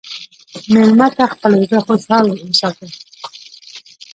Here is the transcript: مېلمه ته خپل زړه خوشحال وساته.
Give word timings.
مېلمه 0.73 1.07
ته 1.15 1.23
خپل 1.33 1.51
زړه 1.67 1.79
خوشحال 1.87 2.25
وساته. 2.29 2.87